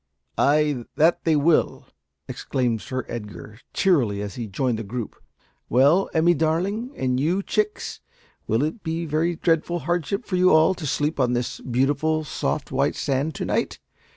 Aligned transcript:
"Ay, 0.39 0.83
that 0.95 1.25
they 1.25 1.35
will!" 1.35 1.85
exclaimed 2.27 2.81
Sir 2.81 3.05
Edgar, 3.07 3.59
cheerily, 3.71 4.19
as 4.19 4.33
he 4.33 4.47
joined 4.47 4.79
the 4.79 4.83
group. 4.83 5.15
"Well, 5.69 6.09
Emmie 6.11 6.33
darling 6.33 6.91
and 6.97 7.19
you, 7.19 7.43
chicks 7.43 7.99
will 8.47 8.63
it 8.63 8.81
be 8.81 9.03
a 9.03 9.05
very 9.05 9.35
dreadful 9.35 9.77
hardship 9.81 10.25
for 10.25 10.37
you 10.37 10.49
all 10.53 10.73
to 10.73 10.87
sleep 10.87 11.19
on 11.19 11.33
this 11.33 11.59
beautiful, 11.59 12.23
soft, 12.23 12.71
white 12.71 12.95
sand 12.95 13.35
to 13.35 13.45
night? 13.45 13.77